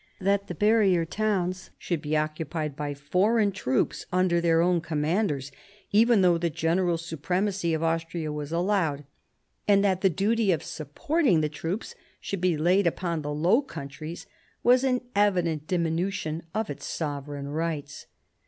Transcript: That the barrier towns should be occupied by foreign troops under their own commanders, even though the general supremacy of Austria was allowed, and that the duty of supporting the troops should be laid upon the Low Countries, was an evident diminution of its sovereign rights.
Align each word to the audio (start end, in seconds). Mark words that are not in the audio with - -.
That 0.19 0.47
the 0.47 0.55
barrier 0.55 1.05
towns 1.05 1.69
should 1.77 2.01
be 2.01 2.17
occupied 2.17 2.75
by 2.75 2.95
foreign 2.95 3.51
troops 3.51 4.07
under 4.11 4.41
their 4.41 4.59
own 4.59 4.81
commanders, 4.81 5.51
even 5.91 6.21
though 6.23 6.39
the 6.39 6.49
general 6.49 6.97
supremacy 6.97 7.75
of 7.75 7.83
Austria 7.83 8.31
was 8.33 8.51
allowed, 8.51 9.03
and 9.67 9.83
that 9.85 10.01
the 10.01 10.09
duty 10.09 10.51
of 10.51 10.63
supporting 10.63 11.41
the 11.41 11.49
troops 11.49 11.93
should 12.19 12.41
be 12.41 12.57
laid 12.57 12.87
upon 12.87 13.21
the 13.21 13.29
Low 13.29 13.61
Countries, 13.61 14.25
was 14.63 14.83
an 14.83 15.01
evident 15.15 15.67
diminution 15.67 16.47
of 16.51 16.71
its 16.71 16.87
sovereign 16.87 17.49
rights. 17.49 18.07